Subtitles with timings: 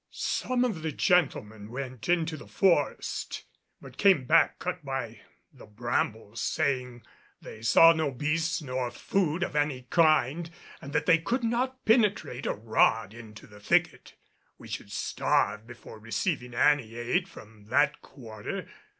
[0.09, 3.43] Some of the gentlemen went into the forest,
[3.79, 5.21] but came back cut by
[5.53, 7.03] the brambles, saying
[7.39, 10.49] they saw no beasts nor food of any kind
[10.81, 14.15] and that they could not penetrate a rod into the thicket;
[14.57, 18.67] we should starve before receiving any aid from that quarter.